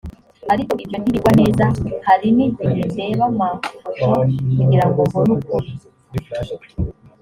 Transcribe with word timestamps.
ariko 0.53 0.73
ibyo 0.83 0.97
ntibingwa 0.99 1.31
neza 1.41 1.65
hari 2.07 2.27
n 2.37 2.39
igihe 2.47 2.81
ndeba 2.93 3.23
amafoto 3.31 4.07
kugirago 4.55 4.99
mbone 5.07 5.31
ukuri 5.37 5.69